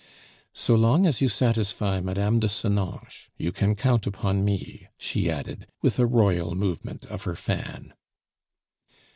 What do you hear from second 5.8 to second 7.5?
with a royal movement of her